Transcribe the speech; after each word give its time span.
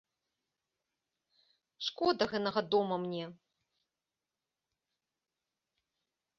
Шкода 1.89 2.23
гэнага 2.33 2.61
дома 2.77 2.95
мне. 3.05 3.25